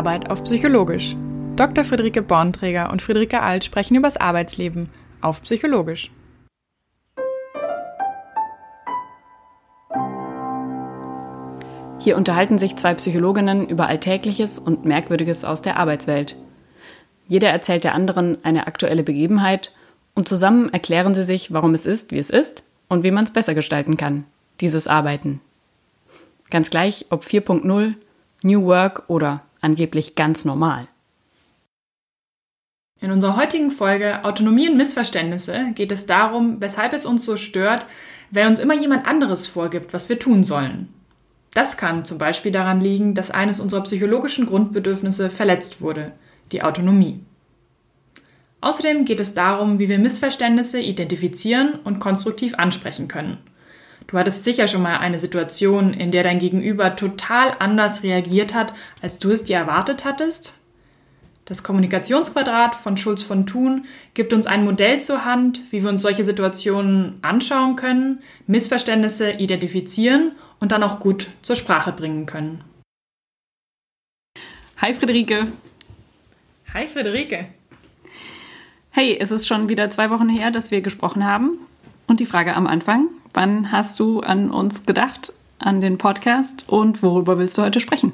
[0.00, 1.14] Arbeit auf Psychologisch.
[1.56, 1.84] Dr.
[1.84, 4.88] Friederike Bornträger und Friederike Alt sprechen über das Arbeitsleben
[5.20, 6.10] auf Psychologisch.
[11.98, 16.34] Hier unterhalten sich zwei Psychologinnen über Alltägliches und Merkwürdiges aus der Arbeitswelt.
[17.28, 19.74] Jeder erzählt der anderen eine aktuelle Begebenheit
[20.14, 23.34] und zusammen erklären sie sich, warum es ist, wie es ist und wie man es
[23.34, 24.24] besser gestalten kann,
[24.62, 25.42] dieses Arbeiten.
[26.48, 27.96] Ganz gleich, ob 4.0,
[28.42, 30.88] New Work oder angeblich ganz normal.
[33.00, 37.86] In unserer heutigen Folge Autonomie und Missverständnisse geht es darum, weshalb es uns so stört,
[38.30, 40.88] wenn uns immer jemand anderes vorgibt, was wir tun sollen.
[41.54, 46.12] Das kann zum Beispiel daran liegen, dass eines unserer psychologischen Grundbedürfnisse verletzt wurde,
[46.52, 47.20] die Autonomie.
[48.60, 53.38] Außerdem geht es darum, wie wir Missverständnisse identifizieren und konstruktiv ansprechen können.
[54.06, 58.72] Du hattest sicher schon mal eine Situation, in der dein Gegenüber total anders reagiert hat,
[59.02, 60.54] als du es dir erwartet hattest?
[61.44, 66.02] Das Kommunikationsquadrat von Schulz von Thun gibt uns ein Modell zur Hand, wie wir uns
[66.02, 72.62] solche Situationen anschauen können, Missverständnisse identifizieren und dann auch gut zur Sprache bringen können.
[74.76, 75.48] Hi Friederike.
[76.72, 77.48] Hi Friederike.
[78.90, 81.58] Hey, es ist schon wieder zwei Wochen her, dass wir gesprochen haben.
[82.10, 87.04] Und die Frage am Anfang, wann hast du an uns gedacht, an den Podcast und
[87.04, 88.10] worüber willst du heute sprechen?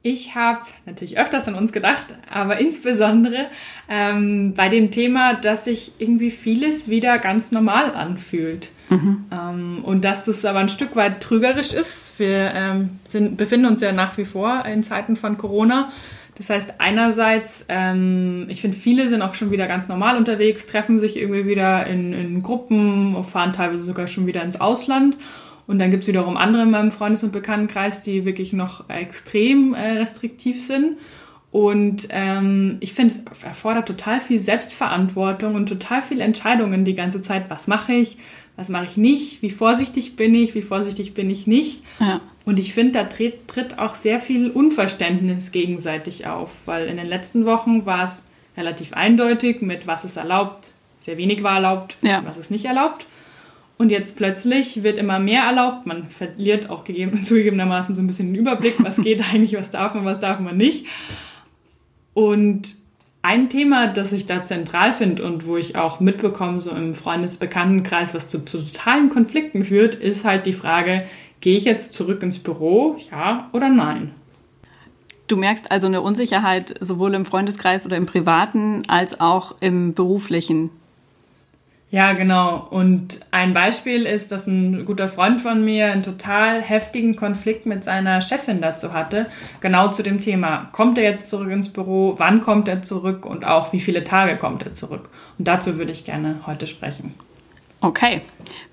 [0.00, 3.50] Ich habe natürlich öfters an uns gedacht, aber insbesondere
[3.90, 8.70] ähm, bei dem Thema, dass sich irgendwie vieles wieder ganz normal anfühlt.
[8.88, 9.24] Mhm.
[9.30, 12.18] Ähm, und dass es aber ein Stück weit trügerisch ist.
[12.18, 15.92] Wir ähm, sind, befinden uns ja nach wie vor in Zeiten von Corona.
[16.36, 20.98] Das heißt, einerseits, ähm, ich finde, viele sind auch schon wieder ganz normal unterwegs, treffen
[20.98, 25.16] sich irgendwie wieder in, in Gruppen, fahren teilweise sogar schon wieder ins Ausland.
[25.66, 29.74] Und dann gibt es wiederum andere in meinem Freundes- und Bekanntenkreis, die wirklich noch extrem
[29.74, 30.98] äh, restriktiv sind.
[31.50, 37.22] Und ähm, ich finde, es erfordert total viel Selbstverantwortung und total viel Entscheidungen die ganze
[37.22, 37.48] Zeit.
[37.48, 38.18] Was mache ich?
[38.56, 39.42] Was mache ich nicht?
[39.42, 40.54] Wie vorsichtig bin ich?
[40.54, 41.82] Wie vorsichtig bin ich nicht?
[41.98, 42.20] Ja.
[42.44, 47.06] Und ich finde, da tritt, tritt auch sehr viel Unverständnis gegenseitig auf, weil in den
[47.06, 48.26] letzten Wochen war es
[48.56, 52.22] relativ eindeutig mit was ist erlaubt, sehr wenig war erlaubt, ja.
[52.24, 53.06] was ist nicht erlaubt.
[53.76, 55.84] Und jetzt plötzlich wird immer mehr erlaubt.
[55.84, 59.94] Man verliert auch gegeben, zugegebenermaßen so ein bisschen den Überblick, was geht eigentlich, was darf
[59.94, 60.86] man, was darf man nicht.
[62.12, 62.68] Und
[63.24, 68.14] ein Thema, das ich da zentral finde und wo ich auch mitbekomme, so im Freundesbekanntenkreis,
[68.14, 71.06] was zu, zu totalen Konflikten führt, ist halt die Frage,
[71.40, 74.10] gehe ich jetzt zurück ins Büro, ja oder nein?
[75.26, 80.68] Du merkst also eine Unsicherheit sowohl im Freundeskreis oder im privaten als auch im beruflichen.
[81.94, 82.66] Ja, genau.
[82.70, 87.84] Und ein Beispiel ist, dass ein guter Freund von mir einen total heftigen Konflikt mit
[87.84, 89.26] seiner Chefin dazu hatte.
[89.60, 93.44] Genau zu dem Thema, kommt er jetzt zurück ins Büro, wann kommt er zurück und
[93.44, 95.08] auch wie viele Tage kommt er zurück.
[95.38, 97.14] Und dazu würde ich gerne heute sprechen.
[97.80, 98.22] Okay,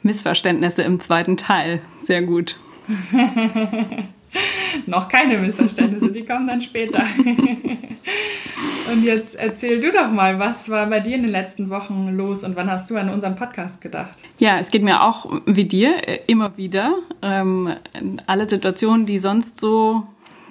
[0.01, 1.79] Missverständnisse im zweiten Teil.
[2.01, 2.55] Sehr gut.
[4.85, 7.03] Noch keine Missverständnisse, die kommen dann später.
[8.91, 12.43] und jetzt erzähl du doch mal, was war bei dir in den letzten Wochen los
[12.43, 14.17] und wann hast du an unseren Podcast gedacht?
[14.37, 16.95] Ja, es geht mir auch wie dir äh, immer wieder.
[17.21, 17.69] Ähm,
[18.27, 20.03] alle Situationen, die sonst so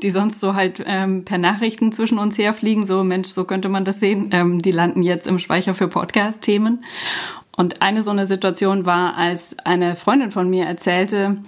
[0.02, 3.84] die sonst so halt ähm, per Nachrichten zwischen uns herfliegen, so Mensch, so könnte man
[3.84, 6.82] das sehen, ähm, die landen jetzt im Speicher für Podcast-Themen.
[7.54, 11.42] Und eine so eine Situation war, als eine Freundin von mir erzählte,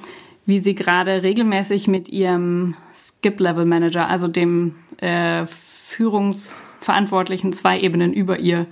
[0.47, 8.66] wie sie gerade regelmäßig mit ihrem Skip-Level-Manager, also dem äh, Führungsverantwortlichen zwei Ebenen über ihr,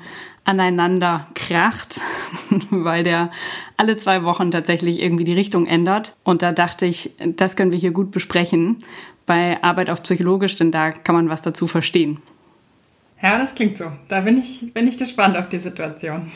[0.44, 2.00] aneinander kracht,
[2.70, 3.30] weil der
[3.76, 6.16] alle zwei Wochen tatsächlich irgendwie die Richtung ändert.
[6.24, 8.82] Und da dachte ich, das können wir hier gut besprechen
[9.26, 12.20] bei Arbeit auf Psychologisch, denn da kann man was dazu verstehen.
[13.22, 13.84] Ja, das klingt so.
[14.08, 16.32] Da bin ich, bin ich gespannt auf die Situation.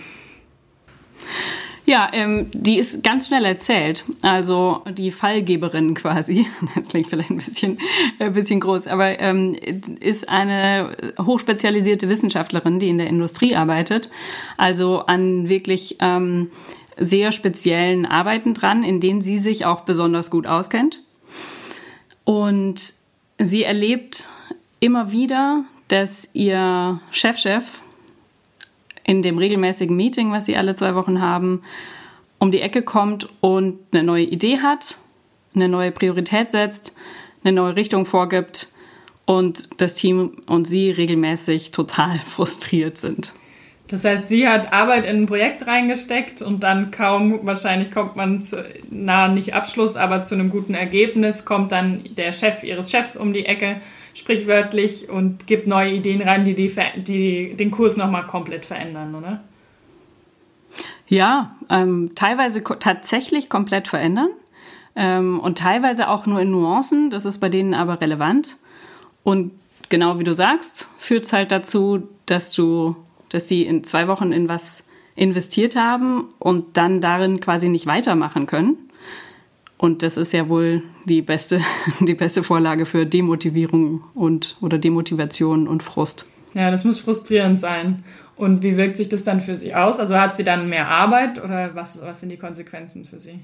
[1.87, 4.05] Ja, ähm, die ist ganz schnell erzählt.
[4.23, 7.79] Also die Fallgeberin quasi, das klingt vielleicht ein bisschen,
[8.19, 9.55] ein bisschen groß, aber ähm,
[10.01, 14.09] ist eine hochspezialisierte Wissenschaftlerin, die in der Industrie arbeitet.
[14.57, 16.51] Also an wirklich ähm,
[16.97, 21.01] sehr speziellen Arbeiten dran, in denen sie sich auch besonders gut auskennt.
[22.25, 22.95] Und
[23.39, 24.29] sie erlebt
[24.81, 27.84] immer wieder, dass ihr Chefchef, -Chef,
[29.05, 31.63] in dem regelmäßigen Meeting, was sie alle zwei Wochen haben,
[32.39, 34.97] um die Ecke kommt und eine neue Idee hat,
[35.55, 36.95] eine neue Priorität setzt,
[37.45, 38.69] eine neue Richtung vorgibt
[39.27, 43.33] und das Team und sie regelmäßig total frustriert sind.
[43.89, 48.41] Das heißt, sie hat Arbeit in ein Projekt reingesteckt und dann kaum, wahrscheinlich kommt man
[48.41, 53.15] zu, na, nicht Abschluss, aber zu einem guten Ergebnis, kommt dann der Chef ihres Chefs
[53.15, 53.83] um die Ecke,
[54.15, 59.45] sprichwörtlich, und gibt neue Ideen rein, die, die, die den Kurs nochmal komplett verändern, oder?
[61.07, 64.31] Ja, ähm, teilweise ko tatsächlich komplett verändern
[64.97, 67.11] ähm, und teilweise auch nur in Nuancen.
[67.11, 68.57] Das ist bei denen aber relevant.
[69.23, 69.53] Und
[69.89, 72.97] genau wie du sagst, führt es halt dazu, dass du,
[73.29, 74.85] dass sie in zwei Wochen in was
[75.17, 78.84] investiert haben und dann darin quasi nicht weitermachen können.
[79.77, 81.61] Und das ist ja wohl die beste,
[82.01, 86.27] die beste Vorlage für Demotivierung und oder Demotivation und Frust.
[86.55, 88.05] Ja, das muss frustrierend sein.
[88.37, 90.01] Und wie wirkt sich das dann für sie aus?
[90.01, 93.41] Also hat sie dann mehr Arbeit oder was, was sind die Konsequenzen für sie?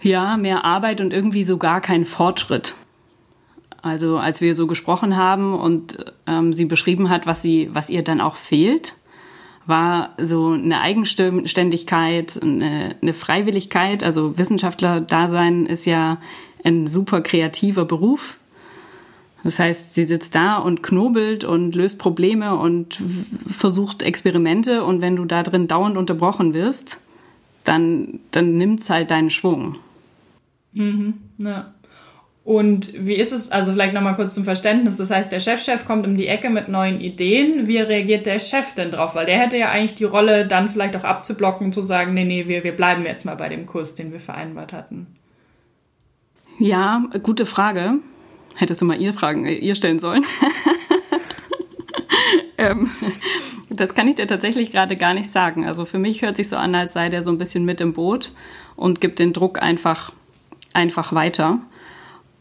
[0.00, 2.74] Ja, mehr Arbeit und irgendwie so gar kein Fortschritt.
[3.80, 8.02] Also als wir so gesprochen haben und ähm, sie beschrieben hat, was sie, was ihr
[8.02, 8.94] dann auch fehlt,
[9.68, 14.02] war so eine Eigenständigkeit, eine, eine Freiwilligkeit.
[14.02, 16.18] Also Wissenschaftler-Dasein ist ja
[16.64, 18.38] ein super kreativer Beruf.
[19.44, 23.00] Das heißt, sie sitzt da und knobelt und löst Probleme und
[23.48, 27.00] versucht Experimente und wenn du da drin dauernd unterbrochen wirst,
[27.64, 29.76] dann, dann nimmt es halt deinen Schwung.
[30.72, 31.72] Mhm, ja.
[32.48, 35.84] Und wie ist es, also vielleicht nochmal kurz zum Verständnis, das heißt, der Chefchef -Chef
[35.84, 37.68] kommt um die Ecke mit neuen Ideen.
[37.68, 39.14] Wie reagiert der Chef denn drauf?
[39.14, 42.48] Weil der hätte ja eigentlich die Rolle, dann vielleicht auch abzublocken zu sagen, nee, nee,
[42.48, 45.08] wir, wir bleiben jetzt mal bei dem Kurs, den wir vereinbart hatten.
[46.58, 47.98] Ja, gute Frage.
[48.54, 50.24] Hättest du mal ihr Fragen, äh, ihr stellen sollen.
[52.56, 52.90] ähm,
[53.68, 55.66] das kann ich dir tatsächlich gerade gar nicht sagen.
[55.66, 57.92] Also für mich hört sich so an, als sei der so ein bisschen mit im
[57.92, 58.32] Boot
[58.74, 60.12] und gibt den Druck einfach,
[60.72, 61.60] einfach weiter.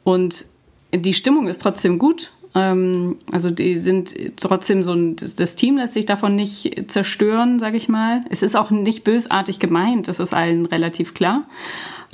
[0.08, 0.46] Und
[0.94, 2.32] die Stimmung ist trotzdem gut.
[2.56, 7.76] Ähm, also die sind trotzdem so ein, das Team lässt sich davon nicht zerstören, sage
[7.76, 8.22] ich mal.
[8.30, 11.44] Es ist auch nicht bösartig gemeint, das ist allen relativ klar.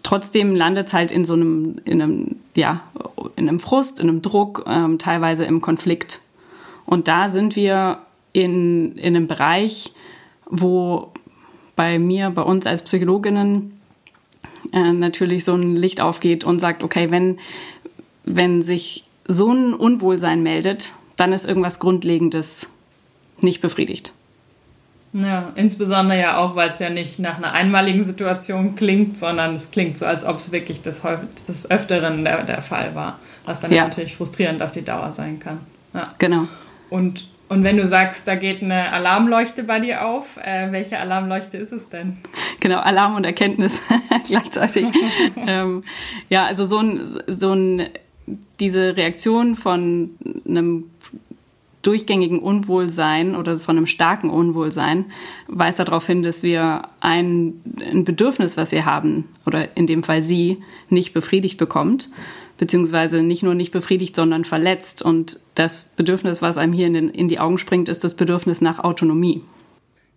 [0.01, 2.81] Trotzdem landet es halt in so einem, in einem, ja,
[3.35, 6.19] in einem Frust, in einem Druck, ähm, teilweise im Konflikt.
[6.87, 7.99] Und da sind wir
[8.31, 9.93] in, in einem Bereich,
[10.49, 11.11] wo
[11.75, 13.79] bei mir, bei uns als Psychologinnen
[14.71, 17.37] äh, natürlich so ein Licht aufgeht und sagt, okay, wenn,
[18.25, 22.69] wenn sich so ein Unwohlsein meldet, dann ist irgendwas Grundlegendes
[23.39, 24.13] nicht befriedigt.
[25.13, 29.69] Ja, insbesondere ja auch, weil es ja nicht nach einer einmaligen Situation klingt, sondern es
[29.69, 31.03] klingt so, als ob es wirklich des,
[31.47, 33.83] des Öfteren der, der Fall war, was dann ja.
[33.83, 35.59] natürlich frustrierend auf die Dauer sein kann.
[35.93, 36.05] Ja.
[36.17, 36.47] Genau.
[36.89, 41.57] Und, und wenn du sagst, da geht eine Alarmleuchte bei dir auf, äh, welche Alarmleuchte
[41.57, 42.17] ist es denn?
[42.59, 43.79] Genau, Alarm und Erkenntnis
[44.27, 44.87] gleichzeitig.
[45.47, 45.83] ähm,
[46.29, 47.87] ja, also so ein, so ein
[48.59, 50.11] diese Reaktion von
[50.47, 50.85] einem
[51.83, 55.05] durchgängigen Unwohlsein oder von einem starken Unwohlsein
[55.47, 60.23] weist darauf hin, dass wir ein, ein Bedürfnis, was wir haben, oder in dem Fall
[60.23, 60.59] sie,
[60.89, 62.09] nicht befriedigt bekommt,
[62.57, 65.01] beziehungsweise nicht nur nicht befriedigt, sondern verletzt.
[65.01, 68.61] Und das Bedürfnis, was einem hier in, den, in die Augen springt, ist das Bedürfnis
[68.61, 69.41] nach Autonomie.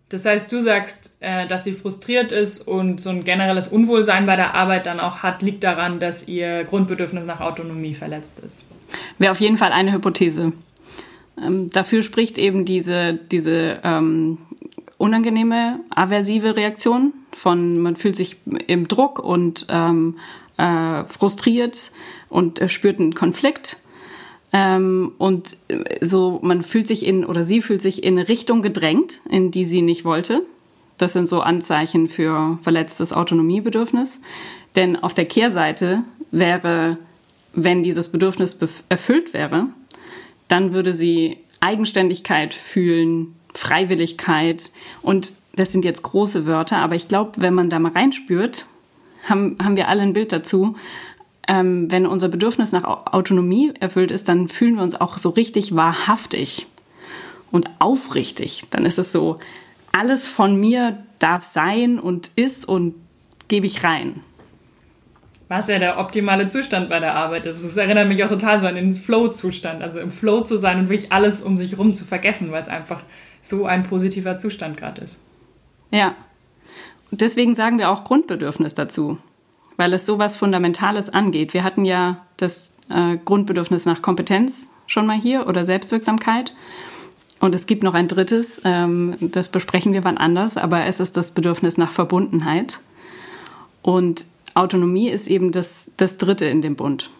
[0.08, 4.36] Das heißt, du sagst, äh, dass sie frustriert ist und so ein generelles Unwohlsein bei
[4.36, 8.64] der Arbeit dann auch hat, liegt daran, dass ihr Grundbedürfnis nach Autonomie verletzt ist.
[9.18, 10.52] Wäre auf jeden Fall eine Hypothese.
[11.44, 14.38] Ähm, dafür spricht eben diese, diese ähm,
[14.96, 18.36] unangenehme, aversive Reaktion von, man fühlt sich
[18.68, 20.18] im Druck und ähm,
[20.56, 21.90] äh, frustriert
[22.28, 23.78] und äh, spürt einen Konflikt
[24.52, 28.62] ähm, und äh, so, man fühlt sich in, oder sie fühlt sich in eine Richtung
[28.62, 30.42] gedrängt, in die sie nicht wollte.
[30.98, 34.20] Das sind so Anzeichen für verletztes Autonomiebedürfnis.
[34.76, 36.98] Denn auf der Kehrseite wäre,
[37.52, 39.66] wenn dieses Bedürfnis erfüllt wäre,
[40.48, 44.70] dann würde sie Eigenständigkeit fühlen, Freiwilligkeit
[45.02, 48.66] und das sind jetzt große Wörter, aber ich glaube, wenn man da mal reinspürt,
[49.24, 50.76] haben, haben wir alle ein Bild dazu,
[51.48, 55.74] ähm, wenn unser Bedürfnis nach Autonomie erfüllt ist, dann fühlen wir uns auch so richtig
[55.74, 56.66] wahrhaftig
[57.50, 58.64] und aufrichtig.
[58.70, 59.38] Dann ist es so,
[59.96, 62.94] alles von mir darf sein und ist und
[63.48, 64.22] gebe ich rein.
[65.48, 67.64] Was ja der optimale Zustand bei der Arbeit ist.
[67.64, 69.80] Das erinnert mich auch total so an den Flow-Zustand.
[69.80, 72.68] Also im Flow zu sein und wirklich alles um sich rum zu vergessen, weil es
[72.68, 73.02] einfach
[73.42, 75.20] so ein positiver Zustand gerade ist.
[75.92, 76.16] Ja.
[77.12, 79.18] Und deswegen sagen wir auch Grundbedürfnis dazu
[79.76, 81.54] weil es sowas Fundamentales angeht.
[81.54, 86.54] Wir hatten ja das äh, Grundbedürfnis nach Kompetenz schon mal hier oder Selbstwirksamkeit.
[87.40, 91.16] Und es gibt noch ein drittes, ähm, das besprechen wir wann anders, aber es ist
[91.16, 92.80] das Bedürfnis nach Verbundenheit.
[93.82, 97.10] Und Autonomie ist eben das, das dritte in dem Bund.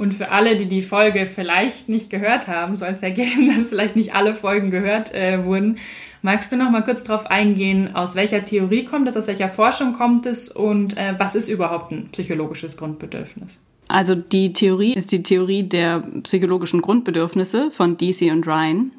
[0.00, 3.68] Und für alle, die die Folge vielleicht nicht gehört haben, soll es ja geben, dass
[3.68, 5.78] vielleicht nicht alle Folgen gehört äh, wurden,
[6.22, 9.94] Magst du noch mal kurz darauf eingehen, aus welcher Theorie kommt es, aus welcher Forschung
[9.94, 13.58] kommt es und äh, was ist überhaupt ein psychologisches Grundbedürfnis?
[13.88, 18.92] Also die Theorie ist die Theorie der psychologischen Grundbedürfnisse von DC und Ryan.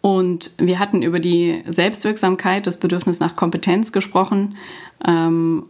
[0.00, 4.56] Und wir hatten über die Selbstwirksamkeit, das Bedürfnis nach Kompetenz gesprochen.
[5.06, 5.64] Ähm,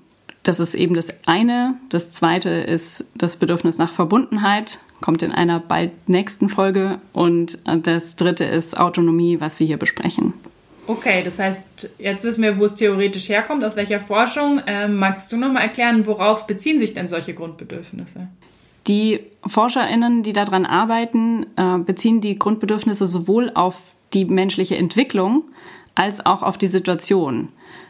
[0.49, 1.75] das ist eben das eine.
[1.91, 7.01] Das zweite ist das Bedürfnis nach Verbundenheit, kommt in einer bald nächsten Folge.
[7.13, 10.33] Und das dritte ist Autonomie, was wir hier besprechen.
[10.87, 14.63] Okay, das heißt, jetzt wissen wir, wo es theoretisch herkommt, aus welcher Forschung.
[14.67, 18.29] Ähm, magst du nochmal erklären, worauf beziehen sich denn solche Grundbedürfnisse?
[18.87, 25.45] Die ForscherInnen, die daran arbeiten, äh, beziehen die Grundbedürfnisse sowohl auf die menschliche Entwicklung
[25.95, 27.49] als auch auf die Situation.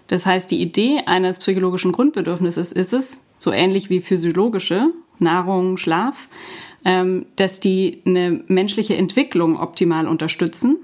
[0.08, 6.28] Das heißt, die Idee eines psychologischen Grundbedürfnisses ist es, so ähnlich wie physiologische, Nahrung, Schlaf,
[6.84, 10.76] ähm, dass die eine menschliche Entwicklung optimal unterstützen,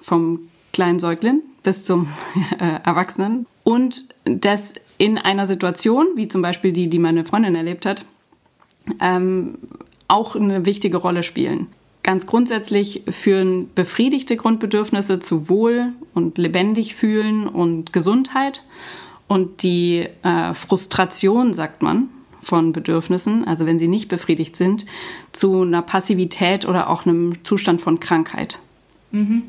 [0.00, 2.08] vom kleinen Säugling bis zum
[2.58, 3.46] äh, Erwachsenen.
[3.64, 8.04] Und dass in einer Situation, wie zum Beispiel die, die meine Freundin erlebt hat,
[9.00, 9.58] ähm,
[10.08, 11.68] auch eine wichtige Rolle spielen.
[12.04, 18.62] Ganz grundsätzlich führen befriedigte Grundbedürfnisse zu Wohl und lebendig fühlen und Gesundheit.
[19.26, 22.10] Und die äh, Frustration, sagt man,
[22.42, 24.84] von Bedürfnissen, also wenn sie nicht befriedigt sind,
[25.32, 28.60] zu einer Passivität oder auch einem Zustand von Krankheit.
[29.10, 29.44] Mhm.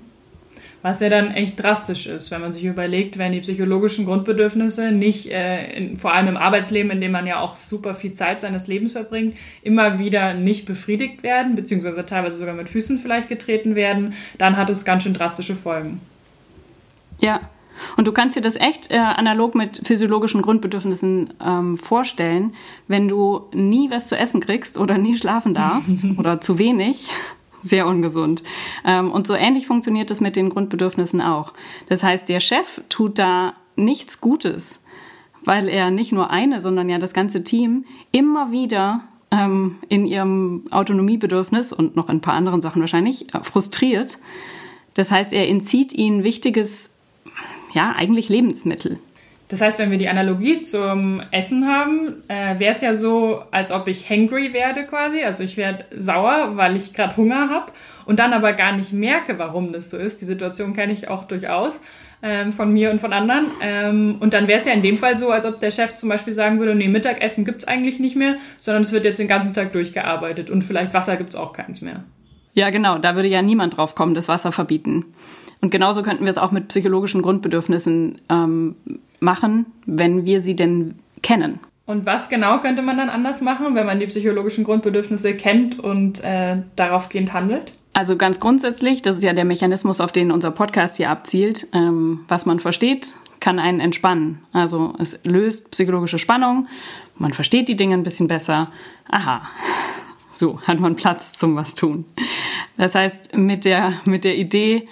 [0.85, 5.31] Was ja dann echt drastisch ist, wenn man sich überlegt, wenn die psychologischen Grundbedürfnisse nicht,
[5.31, 8.67] äh, in, vor allem im Arbeitsleben, in dem man ja auch super viel Zeit seines
[8.67, 14.13] Lebens verbringt, immer wieder nicht befriedigt werden, beziehungsweise teilweise sogar mit Füßen vielleicht getreten werden,
[14.37, 16.01] dann hat es ganz schön drastische Folgen.
[17.19, 17.41] Ja,
[17.97, 22.53] und du kannst dir das echt äh, analog mit physiologischen Grundbedürfnissen ähm, vorstellen,
[22.87, 27.09] wenn du nie was zu essen kriegst oder nie schlafen darfst oder zu wenig
[27.69, 28.43] sehr ungesund.
[28.86, 31.53] Ähm, und so ähnlich funktioniert es mit den Grundbedürfnissen auch.
[31.89, 34.81] Das heißt, der Chef tut da nichts Gutes,
[35.43, 40.63] weil er nicht nur eine, sondern ja das ganze Team immer wieder ähm, in ihrem
[40.72, 44.17] Autonomiebedürfnis und noch ein paar anderen Sachen wahrscheinlich äh, frustriert.
[44.93, 46.93] Das heißt, er entzieht ihnen wichtiges,
[47.74, 49.00] ja, eigentlich Lebensmittel.
[49.47, 53.71] Das heißt, wenn wir die Analogie zum Essen haben, äh, wäre es ja so, als
[53.71, 55.23] ob ich hangry werde quasi.
[55.23, 57.71] Also ich werde sauer, weil ich gerade Hunger habe
[58.05, 60.19] und dann aber gar nicht merke, warum das so ist.
[60.21, 61.79] Die Situation kenne ich auch durchaus
[62.23, 63.47] ähm, von mir und von anderen.
[63.61, 66.09] Ähm, und dann wäre es ja in dem Fall so, als ob der Chef zum
[66.09, 69.53] Beispiel sagen würde, nee, Mittagessen gibt's eigentlich nicht mehr, sondern es wird jetzt den ganzen
[69.53, 72.03] Tag durchgearbeitet und vielleicht Wasser gibt's auch keins mehr.
[72.53, 72.97] Ja, genau.
[72.97, 75.13] Da würde ja niemand drauf kommen, das Wasser verbieten.
[75.65, 78.75] Und genauso könnten wir es auch mit psychologischen Grundbedürfnissen ähm,
[79.19, 80.93] machen, wenn wir sie denn
[81.24, 81.60] kennen.
[81.88, 86.24] Und was genau könnte man dann anders machen, wenn man die psychologischen Grundbedürfnisse kennt und
[86.24, 87.74] äh, daraufgehend handelt?
[87.93, 91.65] Also ganz grundsätzlich, das ist ja der Mechanismus, auf den unser Podcast hier abzielt.
[91.74, 94.43] Ähm, was man versteht, kann einen entspannen.
[94.53, 96.67] Also es löst psychologische Spannung,
[97.15, 98.72] man versteht die Dinge ein bisschen besser.
[99.10, 99.41] Aha,
[100.31, 102.05] so hat man Platz zum was tun.
[102.77, 104.88] Das heißt, mit der, mit der Idee,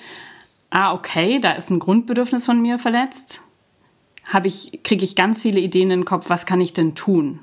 [0.74, 3.42] ah, okay, da ist ein Grundbedürfnis von mir verletzt,
[4.26, 7.40] habe ich, kriege ich ganz viele Ideen in den Kopf, was kann ich denn tun?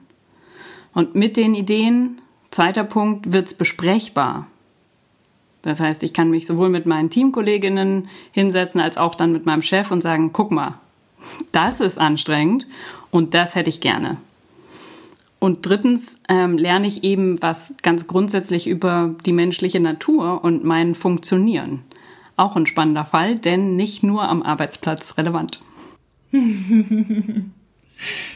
[0.92, 2.20] Und mit den Ideen,
[2.50, 4.48] zweiter Punkt, wird es besprechbar.
[5.62, 9.62] Das heißt, ich kann mich sowohl mit meinen Teamkolleginnen hinsetzen, als auch dann mit meinem
[9.62, 10.80] Chef und sagen, guck mal,
[11.52, 12.66] das ist anstrengend
[13.12, 14.16] und das hätte ich gerne.
[15.38, 20.94] Und drittens ähm, lerne ich eben was ganz grundsätzlich über die menschliche Natur und mein
[20.94, 21.84] Funktionieren.
[22.40, 25.60] Auch ein spannender Fall, denn nicht nur am Arbeitsplatz relevant.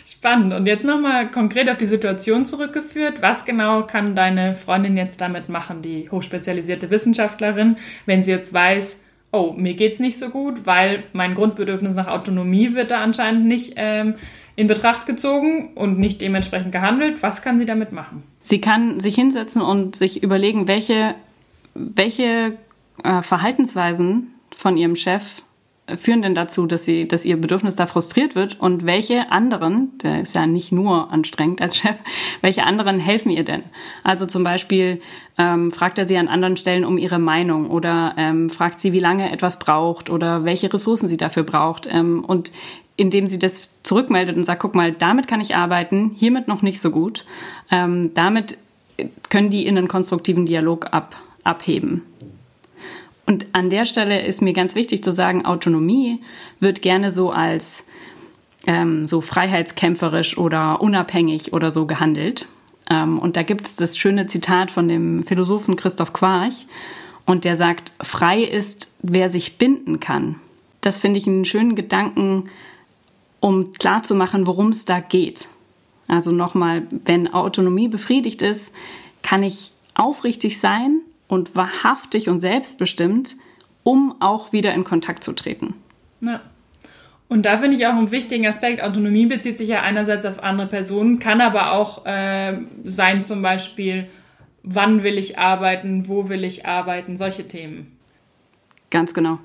[0.05, 0.53] Spannend.
[0.53, 3.23] Und jetzt nochmal konkret auf die Situation zurückgeführt.
[3.23, 9.05] Was genau kann deine Freundin jetzt damit machen, die hochspezialisierte Wissenschaftlerin, wenn sie jetzt weiß,
[9.33, 13.73] oh, mir geht's nicht so gut, weil mein Grundbedürfnis nach Autonomie wird da anscheinend nicht
[13.77, 14.17] ähm,
[14.55, 17.23] in Betracht gezogen und nicht dementsprechend gehandelt.
[17.23, 18.23] Was kann sie damit machen?
[18.41, 21.15] Sie kann sich hinsetzen und sich überlegen, welche,
[21.73, 22.59] welche
[23.03, 25.43] äh, Verhaltensweisen von ihrem Chef
[25.99, 30.23] führen denn dazu, dass sie, dass ihr Bedürfnis da frustriert wird und welche anderen, der
[30.23, 31.99] ist ja nicht nur anstrengend als Chef,
[32.41, 33.63] welche anderen helfen ihr denn?
[34.03, 35.03] Also zum Beispiel
[35.37, 38.99] ähm, fragt er sie an anderen Stellen um ihre Meinung oder ähm, fragt sie, wie
[38.99, 42.51] lange etwas braucht oder welche Ressourcen sie dafür braucht ähm, und
[42.97, 46.81] indem sie das zurückmeldet und sagt, guck mal, damit kann ich arbeiten, hiermit noch nicht
[46.81, 47.27] so gut,
[47.71, 48.57] ähm, damit
[49.29, 52.03] können die in einen konstruktiven Dialog ab, abheben.
[53.27, 56.21] Und an der Stelle ist mir ganz wichtig zu sagen, Autonomie
[56.61, 57.87] wird gerne so als
[58.67, 62.47] ähm, so freiheitskämpferisch oder unabhängig oder so gehandelt.
[62.91, 66.67] Ähm, und da gibt es das schöne Zitat von dem Philosophen Christoph Quarch.
[67.27, 70.37] Und der sagt, frei ist, wer sich binden kann.
[70.83, 72.51] Das finde ich einen schönen Gedanken,
[73.41, 75.49] um klarzumachen, worum es da geht.
[76.07, 78.75] Also nochmal, wenn Autonomie befriedigt ist,
[79.23, 81.01] kann ich aufrichtig sein
[81.35, 83.37] und wahrhaftig und selbstbestimmt,
[83.83, 85.75] um auch wieder in Kontakt zu treten.
[86.21, 86.41] Ja.
[87.29, 88.83] Und da finde ich auch einen wichtigen Aspekt.
[88.83, 94.07] Autonomie bezieht sich ja einerseits auf andere Personen, kann aber auch äh, sein zum Beispiel,
[94.63, 97.99] wann will ich arbeiten, wo will ich arbeiten, solche Themen.
[98.91, 99.39] Ganz genau.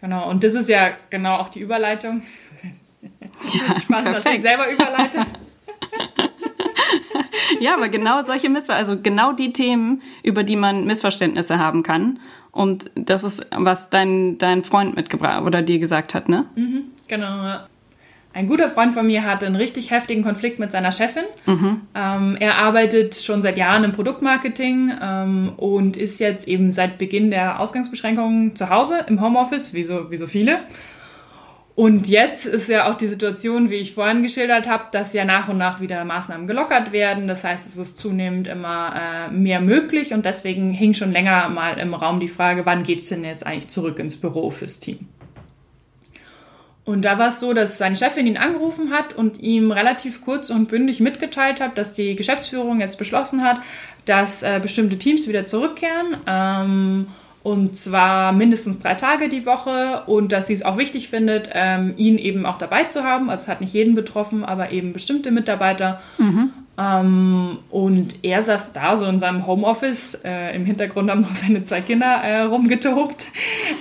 [0.00, 2.22] Genau, und das ist ja genau auch die Überleitung.
[3.52, 4.26] Ja, spannend, perfekt.
[4.26, 5.24] dass ich selber überleite.
[7.60, 12.18] ja, aber genau solche Missverständnisse, also genau die Themen, über die man Missverständnisse haben kann.
[12.52, 16.46] Und das ist, was dein, dein Freund mitgebracht oder dir gesagt hat, ne?
[16.56, 17.58] Mhm, genau.
[18.34, 21.24] Ein guter Freund von mir hatte einen richtig heftigen Konflikt mit seiner Chefin.
[21.46, 21.80] Mhm.
[21.94, 27.30] Ähm, er arbeitet schon seit Jahren im Produktmarketing ähm, und ist jetzt eben seit Beginn
[27.30, 30.60] der Ausgangsbeschränkungen zu Hause im Homeoffice, wie so, wie so viele.
[31.78, 35.48] Und jetzt ist ja auch die Situation, wie ich vorhin geschildert habe, dass ja nach
[35.48, 37.28] und nach wieder Maßnahmen gelockert werden.
[37.28, 41.78] Das heißt, es ist zunehmend immer äh, mehr möglich und deswegen hing schon länger mal
[41.78, 45.06] im Raum die Frage, wann geht es denn jetzt eigentlich zurück ins Büro fürs Team?
[46.84, 50.50] Und da war es so, dass seine Chefin ihn angerufen hat und ihm relativ kurz
[50.50, 53.60] und bündig mitgeteilt hat, dass die Geschäftsführung jetzt beschlossen hat,
[54.04, 56.16] dass äh, bestimmte Teams wieder zurückkehren.
[56.26, 57.06] Ähm,
[57.42, 61.94] und zwar mindestens drei Tage die Woche und dass sie es auch wichtig findet, ähm,
[61.96, 63.30] ihn eben auch dabei zu haben.
[63.30, 66.00] Also es hat nicht jeden betroffen, aber eben bestimmte Mitarbeiter.
[66.18, 66.50] Mhm.
[66.78, 70.22] Ähm, und er saß da so in seinem Homeoffice.
[70.24, 73.28] Äh, Im Hintergrund haben noch seine zwei Kinder äh, rumgetobt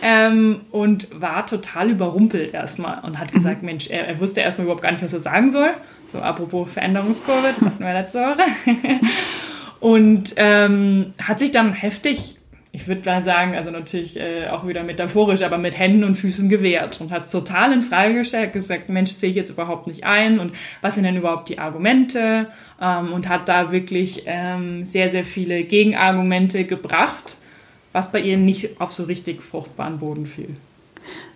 [0.01, 3.67] ähm, und war total überrumpelt erstmal und hat gesagt, mhm.
[3.67, 5.69] Mensch, er, er wusste erstmal überhaupt gar nicht, was er sagen soll.
[6.11, 8.43] So apropos Veränderungskurve, das hatten wir letzte Woche.
[9.79, 12.36] und ähm, hat sich dann heftig
[12.77, 16.47] ich würde mal sagen, also natürlich äh, auch wieder metaphorisch, aber mit Händen und Füßen
[16.47, 20.03] gewehrt und hat es total in Frage gestellt, gesagt, Mensch, sehe ich jetzt überhaupt nicht
[20.03, 22.49] ein und was sind denn überhaupt die Argumente
[22.79, 27.37] ähm, und hat da wirklich ähm, sehr, sehr viele Gegenargumente gebracht,
[27.93, 30.55] was bei ihr nicht auf so richtig fruchtbaren Boden fiel.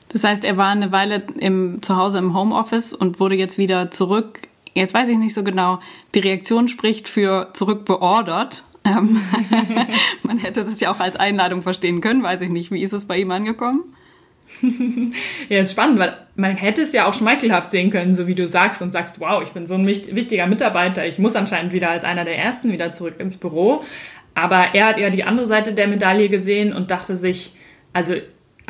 [0.10, 3.90] Das heißt, er war eine Weile im, zu Hause im Homeoffice und wurde jetzt wieder
[3.90, 4.48] zurück.
[4.76, 5.80] Jetzt weiß ich nicht so genau.
[6.14, 8.64] Die Reaktion spricht für zurückbeordert
[10.24, 12.72] man hätte das ja auch als Einladung verstehen können, weiß ich nicht.
[12.72, 13.96] Wie ist es bei ihm angekommen?
[15.50, 18.48] ja, ist spannend, weil man hätte es ja auch schmeichelhaft sehen können, so wie du
[18.48, 22.04] sagst und sagst, wow, ich bin so ein wichtiger Mitarbeiter, ich muss anscheinend wieder als
[22.04, 23.84] einer der Ersten wieder zurück ins Büro.
[24.34, 27.54] Aber er hat ja die andere Seite der Medaille gesehen und dachte sich,
[27.94, 28.16] also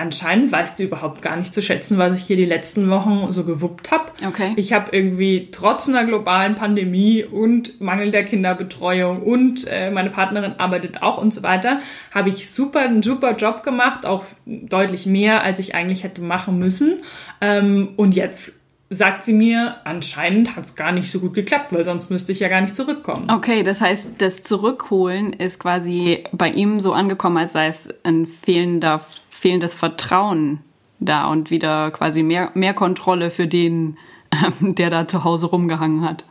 [0.01, 3.43] anscheinend weißt du überhaupt gar nicht zu schätzen, was ich hier die letzten Wochen so
[3.43, 4.05] gewuppt habe.
[4.27, 4.53] Okay.
[4.55, 11.01] Ich habe irgendwie trotz einer globalen Pandemie und mangelnder Kinderbetreuung und äh, meine Partnerin arbeitet
[11.01, 11.79] auch und so weiter,
[12.11, 16.57] habe ich super einen super Job gemacht, auch deutlich mehr, als ich eigentlich hätte machen
[16.57, 17.03] müssen.
[17.39, 18.60] Ähm, und jetzt
[18.93, 22.41] sagt sie mir, anscheinend hat es gar nicht so gut geklappt, weil sonst müsste ich
[22.41, 23.31] ja gar nicht zurückkommen.
[23.31, 28.27] Okay, das heißt, das Zurückholen ist quasi bei ihm so angekommen, als sei es ein
[28.27, 28.99] fehlender
[29.29, 30.59] fehlendes Vertrauen
[30.99, 33.97] da und wieder quasi mehr, mehr Kontrolle für den,
[34.31, 36.25] ähm, der da zu Hause rumgehangen hat.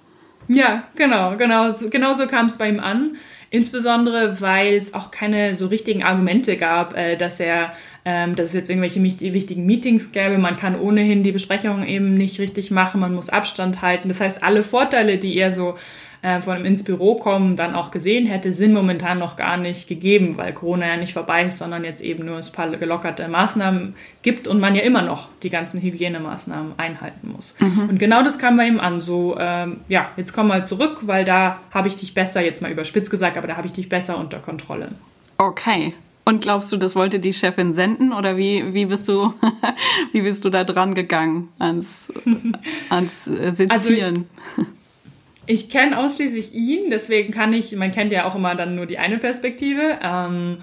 [0.46, 3.16] Ja, genau, genau, genau so kam es bei ihm an.
[3.50, 7.72] Insbesondere, weil es auch keine so richtigen Argumente gab, äh, dass er,
[8.04, 10.38] ähm, dass es jetzt irgendwelche wichtigen Meetings gäbe.
[10.38, 14.08] Man kann ohnehin die Besprechung eben nicht richtig machen, man muss Abstand halten.
[14.08, 15.76] Das heißt, alle Vorteile, die er so
[16.22, 20.36] äh, von ins Büro kommen dann auch gesehen hätte, sind momentan noch gar nicht gegeben,
[20.36, 24.46] weil Corona ja nicht vorbei ist, sondern jetzt eben nur ein paar gelockerte Maßnahmen gibt
[24.46, 27.54] und man ja immer noch die ganzen Hygienemaßnahmen einhalten muss.
[27.58, 27.88] Mhm.
[27.88, 29.00] Und genau das kam bei ihm an.
[29.00, 32.70] So, ähm, ja, jetzt komm mal zurück, weil da habe ich dich besser, jetzt mal
[32.70, 34.90] überspitzt gesagt, aber da habe ich dich besser unter Kontrolle.
[35.38, 35.94] Okay.
[36.24, 39.35] Und glaubst du, das wollte die Chefin senden oder wie, wie, bist, du,
[40.12, 42.12] wie bist du da dran gegangen ans,
[42.90, 44.26] ans äh, Sezieren?
[44.56, 44.70] Also,
[45.46, 48.98] ich kenne ausschließlich ihn, deswegen kann ich, man kennt ja auch immer dann nur die
[48.98, 49.98] eine Perspektive.
[50.02, 50.59] Ähm,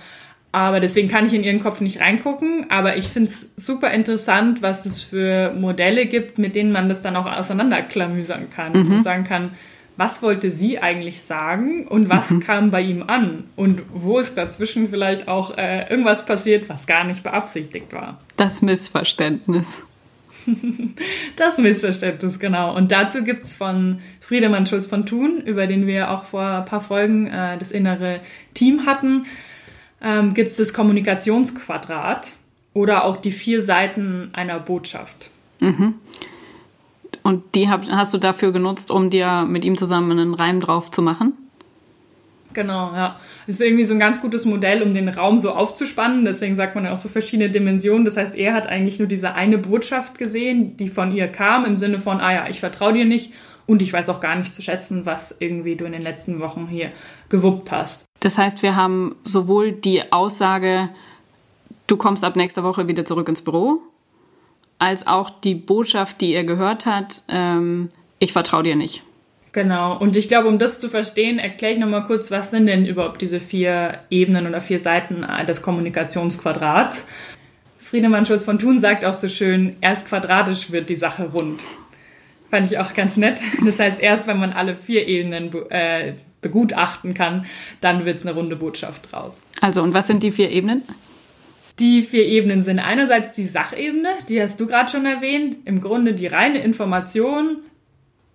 [0.54, 2.68] aber deswegen kann ich in ihren Kopf nicht reingucken.
[2.70, 7.02] Aber ich finde es super interessant, was es für Modelle gibt, mit denen man das
[7.02, 8.92] dann auch auseinanderklamüsern kann mhm.
[8.94, 9.52] und sagen kann,
[9.98, 12.40] was wollte sie eigentlich sagen und was mhm.
[12.40, 17.04] kam bei ihm an und wo ist dazwischen vielleicht auch äh, irgendwas passiert, was gar
[17.04, 18.20] nicht beabsichtigt war.
[18.38, 19.80] Das Missverständnis.
[21.36, 22.74] Das Missverständnis, genau.
[22.74, 26.66] Und dazu gibt es von Friedemann Schulz von Thun, über den wir auch vor ein
[26.66, 28.22] paar Folgen äh, das innere
[28.54, 29.26] Team hatten,
[30.02, 32.32] ähm, gibt es das Kommunikationsquadrat
[32.74, 35.30] oder auch die vier Seiten einer Botschaft.
[35.60, 35.96] Mhm.
[37.28, 40.92] Und die hab, hast du dafür genutzt, um dir mit ihm zusammen einen Reim drauf
[40.92, 41.34] zu machen?
[42.54, 43.20] Genau, ja.
[43.46, 46.24] Das ist irgendwie so ein ganz gutes Modell, um den Raum so aufzuspannen.
[46.24, 48.06] Deswegen sagt man ja auch so verschiedene Dimensionen.
[48.06, 51.76] Das heißt, er hat eigentlich nur diese eine Botschaft gesehen, die von ihr kam, im
[51.76, 53.34] Sinne von, ah ja, ich vertraue dir nicht
[53.68, 56.68] Und ich weiß auch gar nicht zu schätzen, was irgendwie du in den letzten Wochen
[56.68, 56.92] hier
[57.30, 58.06] gewuppt hast.
[58.22, 60.90] Das heißt, wir haben sowohl die Aussage,
[61.86, 63.82] du kommst ab nächster Woche wieder zurück ins Büro,
[64.80, 69.04] als auch die Botschaft, die er gehört hat, ähm, ich vertraue dir nicht.
[69.52, 72.86] Genau, und ich glaube, um das zu verstehen, erkläre ich nochmal kurz, was sind denn
[72.86, 77.08] überhaupt diese vier Ebenen oder vier Seiten des Kommunikationsquadrats.
[77.80, 81.62] Friedemann Schulz von Thun sagt auch so schön, erst quadratisch wird die Sache rund.
[82.52, 83.42] Fand ich auch ganz nett.
[83.66, 87.46] Das heißt, erst wenn man alle vier Ebenen äh, begutachten kann,
[87.82, 89.40] dann wird es eine runde Botschaft draus.
[89.62, 90.84] Also, und was sind die vier Ebenen?
[91.80, 96.14] Die vier Ebenen sind einerseits die Sachebene, die hast du gerade schon erwähnt, im Grunde
[96.14, 97.58] die reine Information,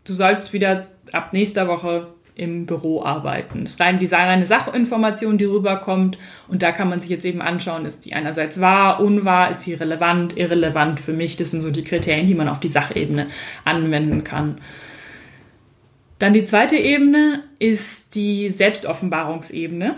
[0.04, 3.64] du sollst wieder ab nächster Woche im Büro arbeiten.
[3.64, 6.18] Das ist rein die reine Sachinformation, die rüberkommt.
[6.48, 9.74] Und da kann man sich jetzt eben anschauen, ist die einerseits wahr, unwahr, ist die
[9.74, 11.36] relevant, irrelevant für mich.
[11.36, 13.26] Das sind so die Kriterien, die man auf die Sachebene
[13.64, 14.58] anwenden kann.
[16.18, 19.96] Dann die zweite Ebene ist die Selbstoffenbarungsebene.